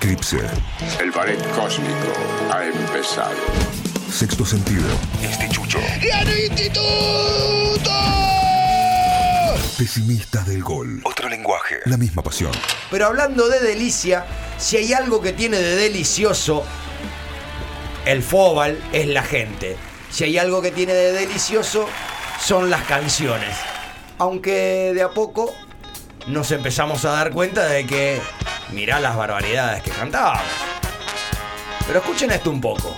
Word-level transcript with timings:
Eclipse. 0.00 0.38
El 0.98 1.10
ballet 1.10 1.38
cósmico 1.54 1.92
ha 2.50 2.64
empezado. 2.64 3.36
Sexto 4.10 4.46
sentido. 4.46 4.88
Instituto. 5.22 5.78
instituto! 6.00 7.90
Pesimistas 9.76 10.46
del 10.46 10.62
gol. 10.62 11.02
Otro 11.04 11.28
lenguaje. 11.28 11.80
La 11.84 11.98
misma 11.98 12.22
pasión. 12.22 12.50
Pero 12.90 13.08
hablando 13.08 13.50
de 13.50 13.60
delicia, 13.60 14.24
si 14.56 14.78
hay 14.78 14.94
algo 14.94 15.20
que 15.20 15.34
tiene 15.34 15.58
de 15.58 15.76
delicioso 15.76 16.64
el 18.06 18.22
Fóbal 18.22 18.82
es 18.94 19.06
la 19.06 19.22
gente. 19.22 19.76
Si 20.10 20.24
hay 20.24 20.38
algo 20.38 20.62
que 20.62 20.70
tiene 20.70 20.94
de 20.94 21.12
delicioso 21.12 21.86
son 22.42 22.70
las 22.70 22.84
canciones. 22.84 23.54
Aunque 24.16 24.92
de 24.94 25.02
a 25.02 25.10
poco 25.10 25.54
nos 26.26 26.50
empezamos 26.52 27.04
a 27.04 27.10
dar 27.10 27.32
cuenta 27.32 27.66
de 27.66 27.84
que 27.84 28.18
mirá 28.72 29.00
las 29.00 29.16
barbaridades 29.16 29.82
que 29.82 29.90
cantábamos. 29.90 30.42
Pero 31.86 31.98
escuchen 31.98 32.30
esto 32.30 32.50
un 32.50 32.60
poco. 32.60 32.94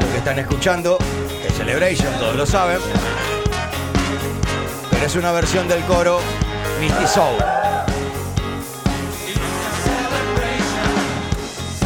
Lo 0.00 0.12
que 0.12 0.18
están 0.18 0.38
escuchando 0.38 0.98
es 1.46 1.54
Celebration, 1.54 2.12
todos 2.18 2.36
lo 2.36 2.46
saben. 2.46 2.78
Pero 4.90 5.06
es 5.06 5.16
una 5.16 5.32
versión 5.32 5.68
del 5.68 5.82
coro 5.84 6.20
Misty 6.80 7.06
Soul. 7.06 7.38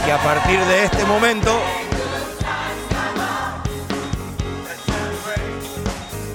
Que 0.05 0.13
a 0.13 0.19
partir 0.23 0.59
de 0.61 0.85
este 0.85 1.05
momento 1.05 1.59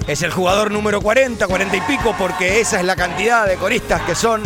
es 0.06 0.22
el 0.22 0.30
jugador 0.30 0.70
número 0.70 1.00
40, 1.00 1.46
40 1.46 1.76
y 1.76 1.80
pico, 1.82 2.14
porque 2.18 2.60
esa 2.60 2.78
es 2.78 2.84
la 2.84 2.94
cantidad 2.94 3.46
de 3.46 3.56
coristas 3.56 4.02
que 4.02 4.14
son 4.14 4.42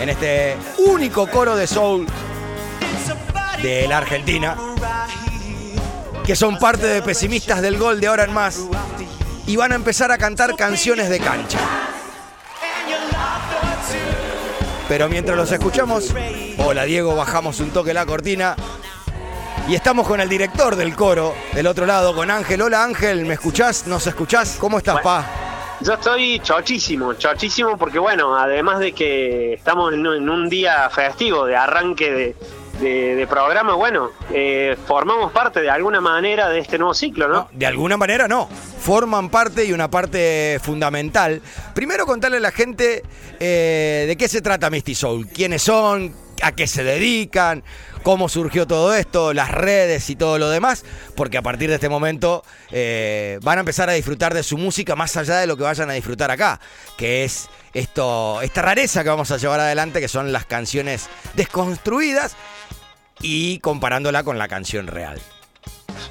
en 0.00 0.08
este 0.08 0.56
único 0.86 1.28
coro 1.28 1.54
de 1.54 1.66
soul 1.66 2.06
de 3.62 3.86
la 3.86 3.98
Argentina, 3.98 4.56
que 6.24 6.34
son 6.34 6.58
parte 6.58 6.86
de 6.86 7.02
pesimistas 7.02 7.62
del 7.62 7.78
gol 7.78 8.00
de 8.00 8.08
ahora 8.08 8.24
en 8.24 8.32
más, 8.32 8.60
y 9.46 9.56
van 9.56 9.72
a 9.72 9.76
empezar 9.76 10.10
a 10.10 10.18
cantar 10.18 10.56
canciones 10.56 11.08
de 11.08 11.20
cancha. 11.20 11.58
Pero 14.88 15.08
mientras 15.08 15.36
los 15.36 15.52
escuchamos, 15.52 16.12
hola 16.58 16.82
Diego, 16.82 17.14
bajamos 17.14 17.60
un 17.60 17.70
toque 17.70 17.94
la 17.94 18.04
cortina. 18.04 18.56
Y 19.68 19.74
estamos 19.74 20.06
con 20.06 20.20
el 20.20 20.28
director 20.28 20.74
del 20.74 20.96
coro, 20.96 21.34
del 21.52 21.66
otro 21.66 21.86
lado, 21.86 22.14
con 22.14 22.30
Ángel. 22.30 22.62
Hola 22.62 22.82
Ángel, 22.82 23.24
¿me 23.24 23.34
escuchás? 23.34 23.86
¿Nos 23.86 24.06
escuchás? 24.06 24.56
¿Cómo 24.58 24.78
estás, 24.78 25.00
pa? 25.00 25.24
Yo 25.80 25.94
estoy 25.94 26.40
chochísimo, 26.40 27.14
chochísimo 27.14 27.76
porque 27.78 27.98
bueno, 27.98 28.36
además 28.36 28.80
de 28.80 28.92
que 28.92 29.54
estamos 29.54 29.94
en 29.94 30.06
un 30.06 30.48
día 30.48 30.90
festivo 30.90 31.46
de 31.46 31.56
arranque 31.56 32.34
de, 32.80 33.16
de, 33.16 33.26
programa, 33.26 33.74
bueno, 33.74 34.10
eh, 34.32 34.76
formamos 34.86 35.32
parte 35.32 35.60
de 35.60 35.70
alguna 35.70 36.00
manera 36.00 36.48
de 36.48 36.58
este 36.58 36.78
nuevo 36.78 36.92
ciclo, 36.92 37.28
¿no? 37.28 37.48
De 37.52 37.66
alguna 37.66 37.96
manera 37.96 38.26
no, 38.26 38.48
forman 38.48 39.28
parte 39.28 39.64
y 39.64 39.72
una 39.72 39.90
parte 39.90 40.58
fundamental. 40.62 41.40
Primero 41.74 42.06
contarle 42.06 42.38
a 42.38 42.40
la 42.40 42.52
gente 42.52 43.02
eh, 43.38 44.04
de 44.08 44.16
qué 44.16 44.28
se 44.28 44.42
trata 44.42 44.70
Misty 44.70 44.94
Soul, 44.94 45.28
quiénes 45.28 45.62
son, 45.62 46.12
a 46.42 46.52
qué 46.52 46.66
se 46.66 46.84
dedican, 46.84 47.62
cómo 48.02 48.28
surgió 48.28 48.66
todo 48.66 48.94
esto, 48.94 49.32
las 49.32 49.50
redes 49.50 50.10
y 50.10 50.16
todo 50.16 50.38
lo 50.38 50.50
demás, 50.50 50.84
porque 51.16 51.38
a 51.38 51.42
partir 51.42 51.68
de 51.68 51.76
este 51.76 51.88
momento 51.88 52.44
eh, 52.70 53.38
van 53.42 53.58
a 53.58 53.60
empezar 53.60 53.88
a 53.88 53.92
disfrutar 53.92 54.34
de 54.34 54.42
su 54.42 54.58
música 54.58 54.96
más 54.96 55.16
allá 55.16 55.38
de 55.38 55.46
lo 55.46 55.56
que 55.56 55.64
vayan 55.64 55.90
a 55.90 55.94
disfrutar 55.94 56.30
acá, 56.30 56.60
que 56.96 57.24
es 57.24 57.48
esto, 57.74 58.42
esta 58.42 58.62
rareza 58.62 59.02
que 59.02 59.10
vamos 59.10 59.30
a 59.30 59.36
llevar 59.36 59.60
adelante, 59.60 60.00
que 60.00 60.08
son 60.08 60.32
las 60.32 60.46
canciones 60.46 61.08
desconstruidas 61.34 62.36
y 63.20 63.58
comparándola 63.58 64.22
con 64.22 64.38
la 64.38 64.48
canción 64.48 64.86
real. 64.86 65.20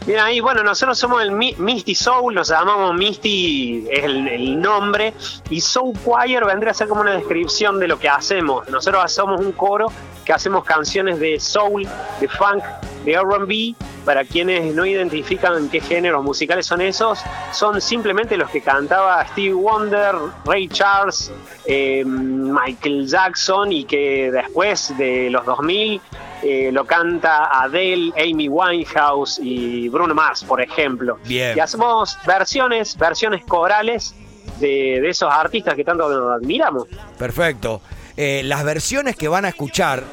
Bien, 0.05 0.19
ahí, 0.19 0.39
bueno, 0.39 0.63
nosotros 0.63 0.97
somos 0.97 1.21
el 1.21 1.31
Misty 1.31 1.93
Soul, 1.93 2.33
nos 2.33 2.49
llamamos 2.49 2.95
Misty, 2.95 3.85
es 3.91 4.03
el, 4.03 4.59
nombre, 4.59 5.13
y 5.49 5.61
Soul 5.61 5.93
Choir 6.03 6.45
vendría 6.45 6.71
a 6.71 6.73
ser 6.73 6.87
como 6.87 7.01
una 7.01 7.11
descripción 7.11 7.79
de 7.79 7.87
lo 7.87 7.99
que 7.99 8.09
hacemos. 8.09 8.67
Nosotros 8.69 9.11
somos 9.11 9.39
un 9.39 9.51
coro 9.51 9.87
que 10.25 10.33
hacemos 10.33 10.63
canciones 10.63 11.19
de 11.19 11.39
soul, 11.39 11.87
de 12.19 12.27
funk, 12.27 12.63
de 13.03 13.19
RB. 13.19 13.75
Para 14.05 14.23
quienes 14.23 14.73
no 14.73 14.85
identifican 14.85 15.69
qué 15.69 15.81
géneros 15.81 16.23
musicales 16.23 16.65
son 16.65 16.81
esos, 16.81 17.19
son 17.51 17.79
simplemente 17.79 18.37
los 18.37 18.49
que 18.49 18.61
cantaba 18.61 19.23
Steve 19.27 19.53
Wonder, 19.53 20.15
Ray 20.45 20.67
Charles, 20.69 21.31
eh, 21.65 22.03
Michael 22.05 23.07
Jackson 23.07 23.71
y 23.71 23.83
que 23.83 24.31
después 24.31 24.97
de 24.97 25.29
los 25.29 25.45
2000 25.45 26.01
eh, 26.41 26.69
lo 26.71 26.85
canta 26.85 27.61
Adele, 27.61 28.11
Amy 28.17 28.47
Winehouse 28.47 29.39
y 29.43 29.89
Bruno 29.89 30.15
Mars, 30.15 30.43
por 30.43 30.61
ejemplo. 30.61 31.17
Bien. 31.25 31.57
Y 31.57 31.59
hacemos 31.59 32.17
versiones, 32.25 32.97
versiones 32.97 33.43
corales 33.45 34.15
de, 34.59 35.07
esos 35.09 35.31
artistas 35.31 35.75
que 35.75 35.83
tanto 35.83 36.31
admiramos. 36.31 36.87
Perfecto. 37.17 37.81
Eh, 38.15 38.41
las 38.45 38.63
versiones 38.63 39.15
que 39.15 39.27
van 39.27 39.45
a 39.45 39.49
escuchar 39.49 40.03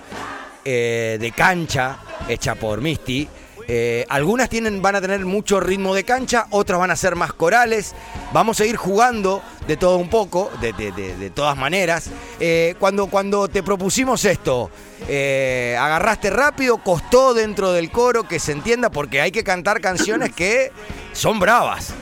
eh, 0.65 1.17
de 1.21 1.33
cancha, 1.33 1.99
hecha 2.29 2.55
por 2.57 2.81
Misty, 2.81 3.29
eh, 3.69 4.07
algunas 4.09 4.49
tienen, 4.49 4.81
van 4.81 4.97
a 4.97 5.01
tener 5.01 5.25
mucho 5.25 5.59
ritmo 5.61 5.95
de 5.95 6.05
cancha, 6.05 6.47
otras 6.51 6.79
van 6.79 6.91
a 6.91 6.97
ser 6.97 7.17
más 7.17 7.33
corales. 7.33 7.95
Vamos 8.33 8.61
a 8.61 8.65
ir 8.65 8.77
jugando 8.77 9.43
de 9.67 9.77
todo 9.77 9.97
un 9.97 10.09
poco, 10.09 10.51
de, 10.61 11.31
todas 11.35 11.57
maneras. 11.57 12.11
Eh, 12.39 12.75
cuando, 12.79 13.09
cuando 13.09 13.49
te 13.49 13.63
propusimos 13.63 14.25
esto, 14.25 14.71
eh, 15.09 15.77
agarraste 15.79 16.31
rápido, 16.31 16.79
costó 16.79 17.35
dentro 17.35 17.73
del 17.73 17.91
coro 17.91 18.29
que 18.29 18.39
se 18.39 18.53
entienda, 18.53 18.91
porque 18.91 19.21
hay 19.21 19.33
que 19.33 19.43
cantar 19.43 19.81
canciones 19.81 20.33
que 20.33 20.71
son 21.13 21.41
bravas. 21.41 21.95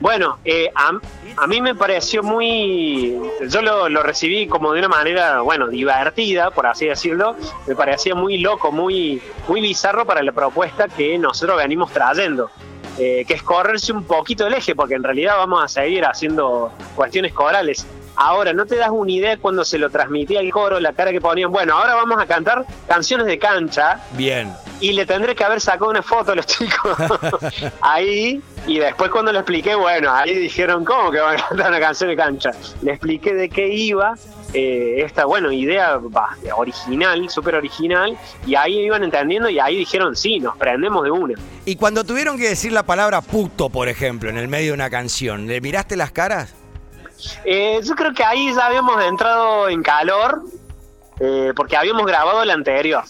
Bueno, 0.00 0.38
eh, 0.44 0.70
a, 0.74 1.46
mí 1.46 1.60
me 1.60 1.74
pareció 1.74 2.22
muy. 2.22 3.18
Yo 3.48 3.62
lo, 3.62 4.02
recibí 4.02 4.46
como 4.46 4.72
de 4.72 4.80
una 4.80 4.88
manera, 4.88 5.40
bueno, 5.40 5.68
divertida, 5.68 6.50
por 6.50 6.66
así 6.66 6.86
decirlo. 6.86 7.36
Me 7.66 7.74
parecía 7.74 8.14
muy 8.14 8.38
loco, 8.38 8.70
muy, 8.72 9.22
muy 9.48 9.60
bizarro 9.60 10.04
para 10.04 10.22
la 10.22 10.32
propuesta 10.32 10.88
que 10.88 11.18
nosotros 11.18 11.56
venimos 11.56 11.92
trayendo. 11.92 12.50
Eh, 12.98 13.26
que 13.28 13.34
es 13.34 13.42
correrse 13.42 13.92
un 13.92 14.04
poquito 14.04 14.46
el 14.46 14.54
eje, 14.54 14.74
porque 14.74 14.94
en 14.94 15.02
realidad 15.02 15.36
vamos 15.36 15.62
a 15.62 15.68
seguir 15.68 16.04
haciendo 16.06 16.72
cuestiones 16.94 17.34
corales. 17.34 17.86
Ahora, 18.16 18.54
¿no 18.54 18.64
te 18.64 18.76
das 18.76 18.88
una 18.90 19.12
idea 19.12 19.36
cuando 19.36 19.64
se 19.66 19.78
lo 19.78 19.90
transmitía 19.90 20.40
el 20.40 20.50
coro, 20.50 20.80
la 20.80 20.94
cara 20.94 21.12
que 21.12 21.20
ponían? 21.20 21.52
Bueno, 21.52 21.74
ahora 21.74 21.94
vamos 21.94 22.18
a 22.18 22.26
cantar 22.26 22.64
canciones 22.88 23.26
de 23.26 23.38
cancha. 23.38 24.00
Bien. 24.12 24.50
Y 24.80 24.92
le 24.92 25.06
tendré 25.06 25.34
que 25.34 25.42
haber 25.42 25.60
sacado 25.60 25.90
una 25.90 26.02
foto 26.02 26.32
a 26.32 26.34
los 26.34 26.46
chicos 26.46 26.96
ahí. 27.80 28.42
Y 28.66 28.78
después 28.78 29.10
cuando 29.10 29.32
lo 29.32 29.38
expliqué, 29.38 29.74
bueno, 29.74 30.12
ahí 30.12 30.34
dijeron, 30.34 30.84
¿cómo 30.84 31.10
que 31.10 31.20
van 31.20 31.38
a 31.38 31.48
cantar 31.48 31.68
una 31.68 31.80
canción 31.80 32.10
de 32.10 32.16
cancha? 32.16 32.50
Le 32.82 32.92
expliqué 32.92 33.34
de 33.34 33.48
qué 33.48 33.68
iba. 33.68 34.14
Eh, 34.52 35.02
esta, 35.04 35.24
bueno, 35.24 35.52
idea 35.52 36.00
original, 36.56 37.28
súper 37.28 37.56
original, 37.56 38.16
y 38.46 38.54
ahí 38.54 38.78
iban 38.78 39.02
entendiendo 39.02 39.50
y 39.50 39.58
ahí 39.58 39.76
dijeron, 39.76 40.16
sí, 40.16 40.40
nos 40.40 40.56
prendemos 40.56 41.04
de 41.04 41.10
una. 41.10 41.34
Y 41.64 41.76
cuando 41.76 42.04
tuvieron 42.04 42.38
que 42.38 42.48
decir 42.48 42.72
la 42.72 42.84
palabra 42.84 43.20
puto, 43.20 43.68
por 43.68 43.88
ejemplo, 43.88 44.30
en 44.30 44.38
el 44.38 44.48
medio 44.48 44.68
de 44.68 44.74
una 44.74 44.88
canción, 44.88 45.46
¿le 45.46 45.60
miraste 45.60 45.96
las 45.96 46.12
caras? 46.12 46.54
Eh, 47.44 47.80
yo 47.82 47.94
creo 47.94 48.12
que 48.14 48.24
ahí 48.24 48.52
ya 48.54 48.66
habíamos 48.66 49.02
entrado 49.04 49.68
en 49.68 49.82
calor, 49.82 50.42
eh, 51.20 51.52
porque 51.54 51.76
habíamos 51.76 52.06
grabado 52.06 52.44
la 52.44 52.54
anterior. 52.54 53.04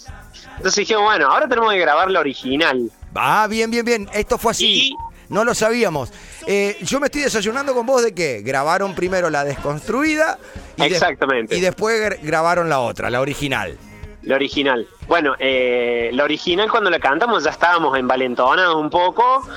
Entonces 0.57 0.75
dijimos, 0.75 1.03
bueno, 1.03 1.27
ahora 1.27 1.47
tenemos 1.47 1.71
que 1.71 1.79
grabar 1.79 2.11
la 2.11 2.19
original. 2.19 2.91
Ah, 3.15 3.47
bien, 3.49 3.71
bien, 3.71 3.85
bien. 3.85 4.09
Esto 4.13 4.37
fue 4.37 4.51
así. 4.51 4.95
No 5.29 5.43
lo 5.43 5.53
sabíamos. 5.53 6.11
Eh, 6.45 6.77
yo 6.81 6.99
me 6.99 7.07
estoy 7.07 7.21
desayunando 7.21 7.73
con 7.73 7.85
vos 7.85 8.03
de 8.03 8.13
que 8.13 8.41
grabaron 8.41 8.95
primero 8.95 9.29
la 9.29 9.43
desconstruida. 9.43 10.39
Y 10.77 10.83
Exactamente. 10.83 11.55
y 11.55 11.61
después 11.61 12.21
grabaron 12.21 12.69
la 12.69 12.79
otra, 12.79 13.09
la 13.09 13.19
original. 13.21 13.77
La 14.23 14.35
original. 14.35 14.87
Bueno, 15.07 15.35
la 15.39 16.23
original 16.23 16.69
cuando 16.69 16.89
la 16.89 16.99
cantamos 16.99 17.43
ya 17.43 17.51
estábamos 17.51 17.97
envalentonados 17.97 18.75
un 18.75 18.89
poco 18.89 19.47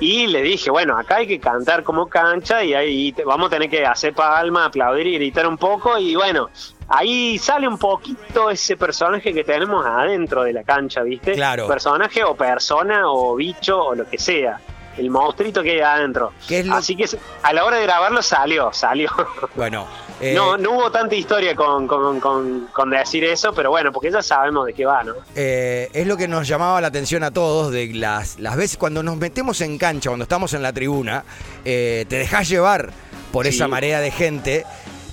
y 0.00 0.26
le 0.26 0.42
dije, 0.42 0.70
bueno, 0.70 0.96
acá 0.96 1.16
hay 1.16 1.26
que 1.26 1.38
cantar 1.38 1.84
como 1.84 2.08
cancha 2.08 2.64
y 2.64 2.72
ahí 2.72 3.14
vamos 3.24 3.48
a 3.48 3.50
tener 3.50 3.68
que 3.68 3.84
hacer 3.84 4.14
palma, 4.14 4.64
aplaudir 4.64 5.06
y 5.06 5.14
gritar 5.14 5.46
un 5.46 5.58
poco. 5.58 5.98
Y 5.98 6.16
bueno, 6.16 6.48
ahí 6.88 7.36
sale 7.38 7.68
un 7.68 7.76
poquito 7.76 8.50
ese 8.50 8.78
personaje 8.78 9.34
que 9.34 9.44
tenemos 9.44 9.84
adentro 9.84 10.42
de 10.42 10.54
la 10.54 10.64
cancha, 10.64 11.02
¿viste? 11.02 11.32
Claro. 11.32 11.68
Personaje 11.68 12.24
o 12.24 12.34
persona 12.34 13.12
o 13.12 13.36
bicho 13.36 13.78
o 13.78 13.94
lo 13.94 14.08
que 14.08 14.16
sea. 14.16 14.58
El 14.96 15.10
monstruito 15.10 15.62
que 15.62 15.72
hay 15.72 15.80
adentro. 15.80 16.32
Así 16.72 16.96
que 16.96 17.04
a 17.42 17.52
la 17.52 17.64
hora 17.64 17.76
de 17.76 17.82
grabarlo 17.82 18.22
salió, 18.22 18.72
salió. 18.72 19.10
Bueno, 19.54 19.86
eh, 20.20 20.34
no, 20.34 20.56
no 20.58 20.72
hubo 20.72 20.90
tanta 20.90 21.14
historia 21.14 21.54
con, 21.56 21.86
con, 21.88 22.90
decir 22.90 23.24
eso, 23.24 23.52
pero 23.54 23.70
bueno, 23.70 23.90
porque 23.92 24.10
ya 24.10 24.22
sabemos 24.22 24.66
de 24.66 24.74
qué 24.74 24.84
va, 24.84 25.02
¿no? 25.02 25.14
Eh, 25.34 25.88
es 25.92 26.06
lo 26.06 26.16
que 26.16 26.28
nos 26.28 26.46
llamaba 26.46 26.80
la 26.80 26.88
atención 26.88 27.22
a 27.24 27.30
todos 27.30 27.72
de 27.72 27.86
las, 27.94 28.38
las 28.38 28.56
veces 28.56 28.76
cuando 28.76 29.02
nos 29.02 29.16
metemos 29.16 29.60
en 29.60 29.78
cancha, 29.78 30.10
cuando 30.10 30.24
estamos 30.24 30.52
en 30.54 30.62
la 30.62 30.72
tribuna, 30.72 31.24
eh, 31.64 32.04
te 32.08 32.16
dejas 32.16 32.48
llevar 32.48 32.90
por 33.32 33.46
Sí. 33.46 33.50
esa 33.50 33.68
marea 33.68 34.00
de 34.00 34.10
gente. 34.10 34.64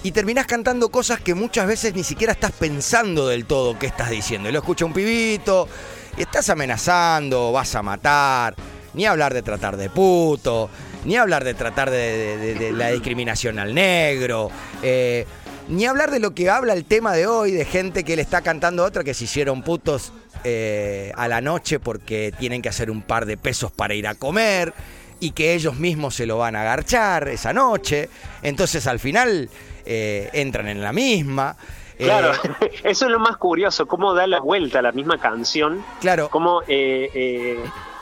Y 0.04 0.12
terminás 0.12 0.46
cantando 0.46 0.90
cosas 0.90 1.20
que 1.20 1.34
muchas 1.34 1.68
veces 1.68 1.94
ni 1.96 2.04
siquiera 2.04 2.32
estás 2.34 2.52
pensando 2.52 3.28
del 3.28 3.46
todo 3.46 3.78
qué 3.80 3.88
estás 3.88 4.10
diciendo. 4.10 4.48
Y 4.48 4.52
lo 4.52 4.60
escucha 4.60 4.86
un 4.86 4.94
pibito, 4.94 5.68
y 6.18 6.22
estás 6.22 6.50
amenazando, 6.50 7.52
vas 7.52 7.76
a 7.76 7.82
matar, 7.82 8.56
ni 8.94 9.06
hablar 9.06 9.34
de 9.34 9.42
tratar 9.42 9.76
de 9.78 9.90
puto, 9.90 10.70
ni 11.08 11.16
hablar 11.16 11.44
de 11.44 11.54
tratar 11.54 11.90
de, 11.90 11.98
de- 11.98 12.38
de- 12.38 12.56
de 12.56 12.72
la 12.74 12.90
discriminación 12.92 13.58
al 13.60 13.74
negro, 13.74 14.52
eh, 14.84 15.26
ni 15.70 15.86
hablar 15.86 16.12
de 16.12 16.20
lo 16.20 16.36
que 16.36 16.50
habla 16.50 16.74
el 16.74 16.86
tema 16.86 17.14
de 17.14 17.28
hoy, 17.28 17.52
de 17.52 17.66
gente 17.66 18.04
que 18.04 18.16
le 18.16 18.22
está 18.22 18.42
cantando 18.42 18.84
a 18.84 18.88
otra 18.88 19.04
que 19.04 19.14
se 19.14 19.24
hicieron 19.24 19.64
putos 19.64 20.12
eh, 20.44 21.12
a 21.16 21.28
la 21.28 21.42
noche 21.42 21.80
porque 21.80 22.34
tienen 22.38 22.62
que 22.62 22.70
hacer 22.70 22.92
un 22.92 23.02
par 23.02 23.26
de 23.26 23.38
pesos 23.38 23.72
para 23.72 23.94
ir 23.96 24.08
a 24.08 24.16
comer 24.16 24.74
y 25.20 25.32
que 25.32 25.54
ellos 25.56 25.78
mismos 25.78 26.14
se 26.16 26.26
lo 26.26 26.38
van 26.38 26.56
a 26.56 26.62
agarchar 26.62 27.28
esa 27.30 27.52
noche. 27.54 28.10
Entonces 28.44 28.86
al 28.86 29.00
final 29.00 29.50
eh, 29.86 30.30
entran 30.34 30.68
en 30.68 30.82
la 30.82 30.94
misma. 30.94 31.56
Eh, 32.00 32.04
Claro, 32.06 32.32
eso 32.84 33.06
es 33.06 33.12
lo 33.12 33.20
más 33.20 33.38
curioso, 33.38 33.88
cómo 33.88 34.14
da 34.14 34.28
la 34.28 34.40
vuelta 34.40 34.80
a 34.80 34.82
la 34.84 34.92
misma 34.92 35.20
canción, 35.20 35.84
claro. 36.00 36.30
cómo 36.30 36.62
eh, 36.68 37.58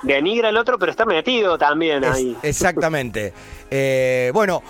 denigra 0.05 0.49
al 0.49 0.57
otro, 0.57 0.77
pero 0.79 0.91
está 0.91 1.05
metido 1.05 1.57
también 1.57 2.03
Es- 2.03 2.11
ahí. 2.11 2.37
exactamente. 2.43 3.33
Eh, 3.69 4.31
bueno, 4.33 4.61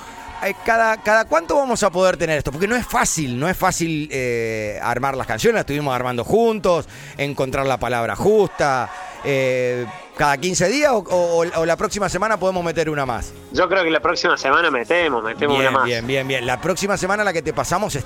eh, 0.43 0.53
cada, 0.65 0.97
cada 1.01 1.25
cuánto 1.25 1.55
vamos 1.55 1.81
a 1.83 1.89
poder 1.91 2.17
tener 2.17 2.37
esto, 2.37 2.51
porque 2.51 2.67
no 2.67 2.75
es 2.75 2.85
fácil, 2.85 3.39
no 3.39 3.47
es 3.49 3.57
fácil 3.57 4.09
eh, 4.11 4.79
armar 4.81 5.15
las 5.17 5.27
canciones, 5.27 5.55
las 5.55 5.61
estuvimos 5.61 5.93
armando 5.95 6.23
juntos, 6.23 6.87
encontrar 7.17 7.65
la 7.65 7.77
palabra 7.77 8.15
justa. 8.15 8.89
eh, 9.23 9.85
¿Cada 10.17 10.37
15 10.37 10.69
días 10.69 10.91
o, 10.93 10.99
o- 10.99 11.59
o 11.59 11.65
la 11.65 11.75
próxima 11.75 12.07
semana 12.07 12.37
podemos 12.37 12.63
meter 12.63 12.89
una 12.89 13.05
más? 13.05 13.33
Yo 13.51 13.67
creo 13.67 13.83
que 13.83 13.89
la 13.89 13.99
próxima 13.99 14.37
semana 14.37 14.71
metemos, 14.71 15.21
metemos 15.23 15.57
Bien, 15.57 15.69
una 15.69 15.79
más. 15.79 15.85
bien, 15.85 16.07
bien, 16.07 16.25
bien. 16.27 16.45
La 16.45 16.61
próxima 16.61 16.95
semana 16.95 17.23
la 17.25 17.33
que 17.33 17.41
te 17.41 17.51
pasamos 17.51 17.95
es, 17.95 18.05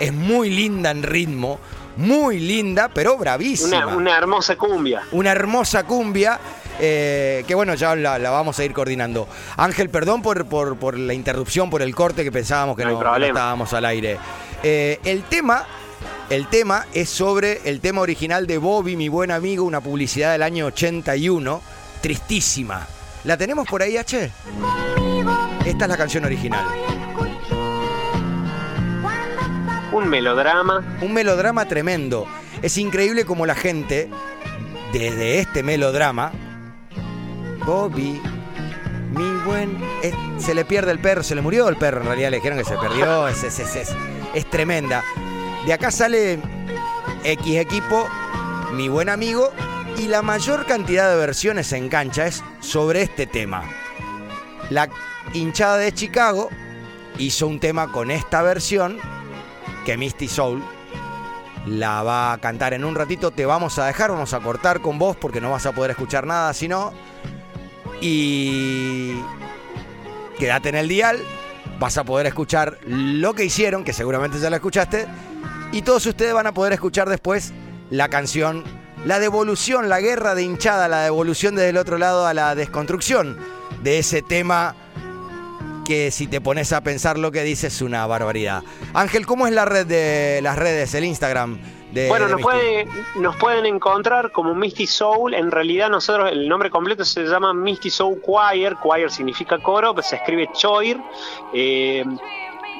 es 0.00 0.12
muy 0.12 0.50
linda 0.50 0.90
en 0.90 1.04
ritmo, 1.04 1.60
muy 1.96 2.38
linda, 2.38 2.88
pero 2.92 3.16
bravísima. 3.16 3.86
Una, 3.86 3.96
una 3.96 4.18
hermosa 4.18 4.56
cumbia. 4.56 5.02
una 5.12 5.32
hermosa 5.32 5.84
cumbia. 5.84 6.38
eh, 6.78 7.42
que 7.46 7.54
bueno, 7.54 7.74
ya 7.74 7.96
la, 7.96 8.18
la 8.18 8.30
vamos 8.30 8.58
a 8.58 8.64
ir 8.64 8.72
coordinando. 8.72 9.26
Ángel, 9.56 9.88
perdón 9.88 10.20
por, 10.22 10.44
por, 10.46 10.76
por 10.76 10.98
la 10.98 11.14
interrupción, 11.14 11.70
por 11.70 11.80
el 11.82 11.94
corte 11.94 12.22
que 12.24 12.30
pensábamos 12.32 12.76
que 12.76 12.84
No 12.84 13.00
estábamos 13.26 13.72
al 13.72 13.84
aire. 13.86 14.18
Eh, 14.62 15.00
el 15.04 15.22
tema, 15.24 15.64
el 16.28 16.48
tema 16.48 16.86
es 16.92 17.08
sobre 17.08 17.60
el 17.64 17.80
tema 17.80 18.02
original 18.02 18.46
de 18.46 18.58
Bobby, 18.58 18.96
mi 18.96 19.08
buen 19.08 19.30
amigo, 19.30 19.64
una 19.64 19.80
publicidad 19.80 20.32
del 20.32 20.42
año 20.42 20.66
81, 20.66 21.62
tristísima. 22.02 22.86
¿La 23.24 23.36
tenemos 23.36 23.66
por 23.66 23.82
ahí, 23.82 23.96
H? 23.96 24.30
Esta 25.64 25.84
es 25.84 25.88
la 25.90 25.96
canción 25.96 26.24
original. 26.24 26.64
Un 29.92 30.08
melodrama. 30.08 30.98
Un 31.00 31.12
melodrama 31.12 31.66
tremendo. 31.66 32.26
Es 32.62 32.76
increíble 32.78 33.24
como 33.24 33.46
la 33.46 33.54
gente, 33.54 34.08
desde 34.92 35.38
este 35.40 35.62
melodrama, 35.62 36.32
Bobby, 37.64 38.20
mi 39.12 39.30
buen. 39.44 39.76
es- 40.02 40.14
se 40.42 40.54
le 40.54 40.64
pierde 40.64 40.92
el 40.92 40.98
perro, 41.00 41.22
se 41.22 41.34
le 41.34 41.40
murió 41.42 41.68
el 41.68 41.76
perro, 41.76 42.00
en 42.00 42.06
realidad 42.06 42.30
le 42.30 42.36
dijeron 42.36 42.58
que 42.58 42.64
se 42.64 42.76
perdió, 42.76 43.26
es, 43.28 43.42
es, 43.44 43.58
es, 43.58 43.76
es- 43.76 43.94
es 44.34 44.50
tremenda. 44.50 45.02
De 45.66 45.72
acá 45.72 45.90
sale 45.90 46.38
X 47.24 47.56
equipo, 47.56 48.06
mi 48.72 48.88
buen 48.88 49.08
amigo, 49.08 49.50
y 49.98 50.08
la 50.08 50.22
mayor 50.22 50.66
cantidad 50.66 51.08
de 51.10 51.16
versiones 51.16 51.72
en 51.72 51.88
cancha 51.88 52.26
es 52.26 52.44
sobre 52.60 53.02
este 53.02 53.26
tema. 53.26 53.62
La 54.70 54.88
hinchada 55.32 55.78
de 55.78 55.92
Chicago 55.92 56.50
hizo 57.18 57.46
un 57.46 57.58
tema 57.60 57.90
con 57.90 58.10
esta 58.10 58.42
versión 58.42 58.98
que 59.86 59.96
Misty 59.96 60.26
Soul 60.26 60.62
la 61.64 62.02
va 62.02 62.32
a 62.32 62.38
cantar 62.38 62.74
en 62.74 62.84
un 62.84 62.96
ratito. 62.96 63.30
Te 63.30 63.46
vamos 63.46 63.78
a 63.78 63.86
dejar, 63.86 64.10
vamos 64.10 64.34
a 64.34 64.40
cortar 64.40 64.80
con 64.80 64.98
vos 64.98 65.16
porque 65.16 65.40
no 65.40 65.52
vas 65.52 65.64
a 65.64 65.72
poder 65.72 65.92
escuchar 65.92 66.26
nada 66.26 66.52
si 66.52 66.66
no. 66.66 66.92
Y 68.00 69.14
quédate 70.38 70.70
en 70.70 70.74
el 70.74 70.88
dial, 70.88 71.22
vas 71.78 71.96
a 71.98 72.04
poder 72.04 72.26
escuchar 72.26 72.78
lo 72.84 73.34
que 73.34 73.44
hicieron, 73.44 73.84
que 73.84 73.92
seguramente 73.92 74.40
ya 74.40 74.50
lo 74.50 74.56
escuchaste. 74.56 75.06
Y 75.70 75.82
todos 75.82 76.04
ustedes 76.04 76.34
van 76.34 76.48
a 76.48 76.52
poder 76.52 76.72
escuchar 76.72 77.08
después 77.08 77.52
la 77.88 78.08
canción, 78.08 78.64
la 79.04 79.20
devolución, 79.20 79.88
la 79.88 80.00
guerra 80.00 80.34
de 80.34 80.42
hinchada, 80.42 80.88
la 80.88 81.02
devolución 81.02 81.54
desde 81.54 81.70
el 81.70 81.76
otro 81.76 81.96
lado 81.96 82.26
a 82.26 82.34
la 82.34 82.56
desconstrucción 82.56 83.38
de 83.84 84.00
ese 84.00 84.20
tema 84.20 84.74
que 85.86 86.10
si 86.10 86.26
te 86.26 86.40
pones 86.40 86.72
a 86.72 86.80
pensar 86.82 87.18
lo 87.18 87.30
que 87.32 87.42
dice 87.42 87.68
es 87.68 87.80
una 87.82 88.06
barbaridad. 88.06 88.62
Ángel, 88.94 89.24
¿cómo 89.26 89.46
es 89.46 89.52
la 89.52 89.64
red 89.64 89.86
de 89.86 90.40
las 90.42 90.58
redes, 90.58 90.94
el 90.94 91.04
Instagram 91.04 91.58
de 91.92 92.08
Bueno, 92.08 92.26
de 92.26 92.32
nos, 92.32 92.40
puede- 92.42 92.86
nos 93.16 93.36
pueden 93.36 93.64
encontrar 93.66 94.32
como 94.32 94.54
Misty 94.54 94.86
Soul. 94.86 95.34
En 95.34 95.50
realidad, 95.50 95.88
nosotros, 95.88 96.30
el 96.32 96.48
nombre 96.48 96.68
completo 96.70 97.04
se 97.04 97.22
llama 97.24 97.54
Misty 97.54 97.88
Soul 97.90 98.20
Choir. 98.24 98.76
Choir 98.82 99.10
significa 99.10 99.58
coro, 99.62 99.94
pues 99.94 100.06
se 100.08 100.16
escribe 100.16 100.48
Choir. 100.52 100.98
Eh, 101.54 102.04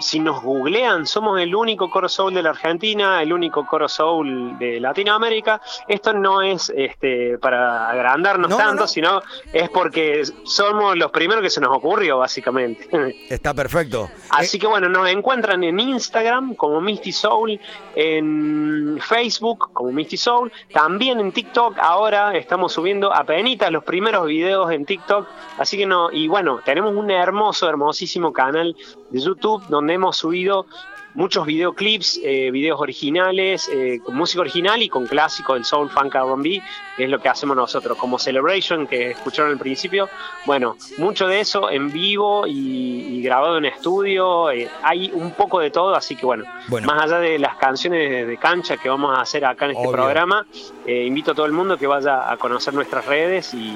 si 0.00 0.18
nos 0.20 0.42
googlean, 0.42 1.06
somos 1.06 1.40
el 1.40 1.54
único 1.54 1.90
coro 1.90 2.08
soul 2.08 2.34
de 2.34 2.42
la 2.42 2.50
Argentina, 2.50 3.22
el 3.22 3.32
único 3.32 3.64
coro 3.66 3.88
soul 3.88 4.58
de 4.58 4.80
Latinoamérica. 4.80 5.60
Esto 5.88 6.12
no 6.12 6.42
es 6.42 6.72
este, 6.74 7.38
para 7.38 7.88
agrandarnos 7.88 8.50
No, 8.50 8.58
no, 8.58 8.62
tanto, 8.62 8.82
no. 8.82 8.88
sino 8.88 9.22
es 9.52 9.68
porque 9.70 10.24
somos 10.44 10.96
los 10.96 11.10
primeros 11.10 11.42
que 11.42 11.50
se 11.50 11.60
nos 11.60 11.74
ocurrió, 11.76 12.18
básicamente. 12.18 12.88
Está 13.30 13.54
perfecto. 13.54 14.10
Así 14.30 14.58
que 14.58 14.66
bueno, 14.66 14.88
nos 14.88 15.08
encuentran 15.08 15.62
en 15.64 15.78
Instagram 15.78 16.54
como 16.54 16.80
Misty 16.80 17.12
Soul, 17.12 17.60
en 17.94 18.98
Facebook 19.00 19.70
como 19.72 19.92
Misty 19.92 20.16
Soul, 20.16 20.52
también 20.72 21.20
en 21.20 21.32
TikTok. 21.32 21.78
Ahora 21.78 22.36
estamos 22.36 22.72
subiendo 22.72 23.14
apenas 23.14 23.36
los 23.70 23.84
primeros 23.84 24.26
videos 24.26 24.70
en 24.72 24.84
TikTok. 24.84 25.26
Así 25.58 25.76
que 25.76 25.86
no, 25.86 26.10
y 26.10 26.26
bueno, 26.26 26.60
tenemos 26.64 26.94
un 26.94 27.10
hermoso, 27.10 27.68
hermosísimo 27.68 28.32
canal 28.32 28.76
de 29.10 29.20
YouTube 29.20 29.62
donde 29.68 29.94
hemos 29.94 30.16
subido 30.16 30.66
muchos 31.14 31.46
videoclips, 31.46 32.20
eh, 32.22 32.50
videos 32.50 32.78
originales, 32.78 33.70
eh, 33.72 34.00
con 34.04 34.14
música 34.16 34.42
original 34.42 34.82
y 34.82 34.90
con 34.90 35.06
clásicos 35.06 35.54
del 35.56 35.64
soul, 35.64 35.88
funk, 35.88 36.14
R&B, 36.14 36.60
que 36.94 37.04
es 37.04 37.08
lo 37.10 37.18
que 37.20 37.30
hacemos 37.30 37.56
nosotros, 37.56 37.96
como 37.96 38.18
Celebration, 38.18 38.86
que 38.86 39.12
escucharon 39.12 39.52
al 39.52 39.58
principio. 39.58 40.10
Bueno, 40.44 40.76
mucho 40.98 41.26
de 41.26 41.40
eso 41.40 41.70
en 41.70 41.90
vivo 41.90 42.46
y, 42.46 43.16
y 43.16 43.22
grabado 43.22 43.56
en 43.56 43.64
estudio, 43.64 44.50
eh, 44.50 44.68
hay 44.82 45.10
un 45.14 45.30
poco 45.30 45.58
de 45.60 45.70
todo, 45.70 45.94
así 45.94 46.16
que 46.16 46.26
bueno, 46.26 46.44
Bueno. 46.68 46.86
más 46.86 47.04
allá 47.04 47.18
de 47.18 47.38
las 47.38 47.56
canciones 47.56 48.10
de, 48.10 48.26
de 48.26 48.36
cancha 48.36 48.76
que 48.76 48.90
vamos 48.90 49.16
a 49.16 49.22
hacer 49.22 49.46
acá 49.46 49.64
en 49.64 49.70
este 49.70 49.86
Obvio. 49.86 49.92
programa, 49.96 50.46
eh, 50.84 51.04
invito 51.06 51.30
a 51.32 51.34
todo 51.34 51.46
el 51.46 51.52
mundo 51.52 51.78
que 51.78 51.86
vaya 51.86 52.30
a 52.30 52.36
conocer 52.36 52.74
nuestras 52.74 53.06
redes 53.06 53.54
y, 53.54 53.74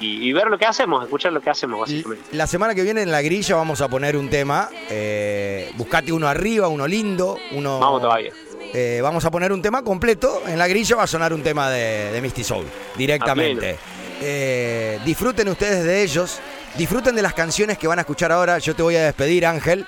y- 0.00 0.28
y 0.28 0.32
ver 0.32 0.46
lo 0.48 0.58
que 0.58 0.66
hacemos, 0.66 1.04
escuchar 1.04 1.32
lo 1.32 1.40
que 1.40 1.50
hacemos, 1.50 1.80
básicamente. 1.80 2.24
La 2.32 2.46
semana 2.46 2.74
que 2.74 2.82
viene 2.82 3.02
en 3.02 3.10
la 3.10 3.22
grilla 3.22 3.54
vamos 3.56 3.80
a 3.80 3.88
poner 3.88 4.16
un 4.16 4.28
tema. 4.30 4.68
eh, 4.90 5.70
buscate 5.76 6.12
uno 6.12 6.26
arriba, 6.26 6.66
uno 6.68 6.86
lindo, 6.86 7.38
uno. 7.52 7.78
Vamos 7.78 8.00
todavía. 8.02 8.32
Eh, 8.72 9.00
vamos 9.02 9.24
a 9.24 9.30
poner 9.30 9.52
un 9.52 9.60
tema 9.62 9.82
completo. 9.82 10.42
En 10.46 10.58
la 10.58 10.66
grilla 10.68 10.96
va 10.96 11.02
a 11.04 11.06
sonar 11.06 11.32
un 11.32 11.42
tema 11.42 11.70
de, 11.70 12.10
de 12.12 12.20
Misty 12.20 12.42
Soul 12.44 12.66
directamente. 12.96 13.76
Eh, 14.22 14.98
disfruten 15.04 15.48
ustedes 15.48 15.84
de 15.84 16.02
ellos. 16.02 16.40
Disfruten 16.76 17.16
de 17.16 17.22
las 17.22 17.34
canciones 17.34 17.78
que 17.78 17.86
van 17.88 17.98
a 17.98 18.02
escuchar 18.02 18.30
ahora. 18.30 18.58
Yo 18.58 18.74
te 18.76 18.82
voy 18.82 18.94
a 18.96 19.04
despedir, 19.04 19.44
Ángel. 19.46 19.86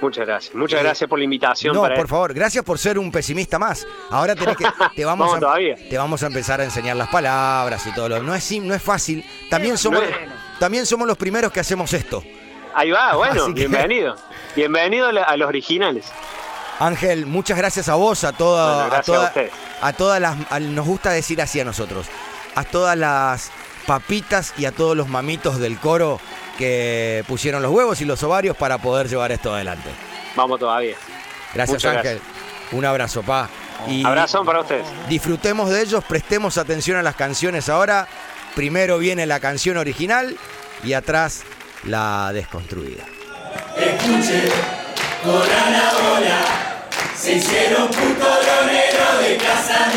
Muchas 0.00 0.26
gracias. 0.26 0.54
Muchas 0.54 0.80
Eh, 0.80 0.82
gracias 0.82 1.08
por 1.08 1.18
la 1.18 1.24
invitación. 1.24 1.74
No, 1.74 1.82
para 1.82 1.94
por 1.94 2.08
favor, 2.08 2.34
gracias 2.34 2.64
por 2.64 2.78
ser 2.78 2.98
un 2.98 3.10
pesimista 3.10 3.58
más. 3.58 3.86
Ahora 4.10 4.34
tenés 4.34 4.56
que, 4.56 4.66
te 4.94 5.04
vamos, 5.04 5.34
a, 5.34 5.40
todavía. 5.40 5.76
te 5.76 5.96
vamos 5.96 6.22
a 6.22 6.26
empezar 6.26 6.60
a 6.60 6.64
enseñar 6.64 6.96
las 6.96 7.08
palabras 7.08 7.86
y 7.86 7.92
todo 7.94 8.08
lo. 8.08 8.22
No 8.22 8.34
es, 8.34 8.52
no 8.60 8.74
es 8.74 8.82
fácil. 8.82 9.24
También 9.48 9.78
somos, 9.78 10.00
No 10.02 10.06
es- 10.08 10.16
también 10.58 10.84
somos 10.86 11.06
los 11.08 11.16
primeros 11.16 11.50
que 11.52 11.60
hacemos 11.60 11.92
esto. 11.94 12.22
Ahí 12.74 12.90
va, 12.90 13.14
bueno, 13.16 13.46
que- 13.46 13.52
bienvenido. 13.52 14.16
Bienvenido 14.56 15.08
a, 15.08 15.36
los 15.36 15.48
originales. 15.48 16.06
Ángel, 16.78 17.26
muchas 17.26 17.56
gracias 17.56 17.88
a 17.88 17.94
vos, 17.94 18.24
a 18.24 18.32
toda, 18.32 18.82
Bueno, 18.84 18.96
a, 18.96 19.02
toda- 19.02 19.24
a 19.24 19.28
ustedes. 19.28 19.52
a 19.80 19.92
todas 19.92 20.20
las, 20.20 20.36
a- 20.50 20.60
nos 20.60 20.86
gusta 20.86 21.10
decir 21.10 21.40
así 21.40 21.60
a 21.60 21.64
nosotros, 21.64 22.06
a 22.54 22.64
todas 22.64 22.96
las 22.96 23.50
papitas 23.86 24.54
y 24.56 24.64
a 24.64 24.72
todos 24.72 24.96
los 24.96 25.08
mamitos 25.08 25.58
del 25.58 25.78
coro 25.78 26.20
que 26.58 27.24
pusieron 27.26 27.62
los 27.62 27.72
huevos 27.72 28.00
y 28.00 28.04
los 28.04 28.22
ovarios 28.22 28.56
para 28.56 28.78
poder 28.78 29.08
llevar 29.08 29.32
esto 29.32 29.54
adelante. 29.54 29.90
Vamos 30.36 30.58
todavía. 30.58 30.96
Gracias 31.52 31.76
Muchas 31.76 31.96
Ángel, 31.96 32.20
un 32.72 32.84
abrazo, 32.84 33.22
pa. 33.22 33.48
Y 33.88 34.04
Abrazo 34.04 34.44
para 34.44 34.60
ustedes. 34.60 34.86
disfrutemos 35.08 35.68
de 35.70 35.82
ellos, 35.82 36.04
prestemos 36.04 36.58
atención 36.58 36.96
a 36.96 37.02
las 37.02 37.16
canciones 37.16 37.68
ahora. 37.68 38.08
Primero 38.54 38.98
viene 38.98 39.26
la 39.26 39.40
canción 39.40 39.76
original 39.76 40.36
y 40.84 40.92
atrás 40.92 41.42
la 41.84 42.32
desconstruida. 42.32 43.04
Escuche, 43.76 44.42
corran 45.24 45.72
la 45.72 45.92
bola. 45.92 46.88
Se 47.16 47.34
hicieron 47.34 47.88
puto 47.88 48.44
de 49.20 49.36
casa 49.38 49.90